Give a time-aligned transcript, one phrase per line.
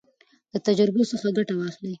[0.51, 1.89] له تجربو څخه ګټه واخلئ.